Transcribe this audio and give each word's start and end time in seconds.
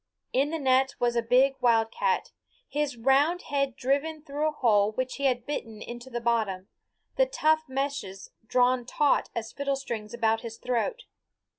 In 0.33 0.49
the 0.49 0.57
net 0.57 0.95
was 0.99 1.15
a 1.15 1.21
big 1.21 1.57
wildcat, 1.61 2.31
his 2.67 2.97
round 2.97 3.43
head 3.43 3.75
driven 3.75 4.23
through 4.23 4.47
a 4.47 4.51
hole 4.51 4.93
which 4.93 5.17
he 5.17 5.25
had 5.25 5.45
bitten 5.45 5.79
in 5.79 5.99
the 5.99 6.19
bottom, 6.19 6.69
the 7.17 7.27
tough 7.27 7.65
meshes 7.69 8.31
drawn 8.47 8.83
taut 8.83 9.29
as 9.35 9.51
fiddle 9.51 9.75
strings 9.75 10.11
about 10.11 10.41
his 10.41 10.57
throat. 10.57 11.03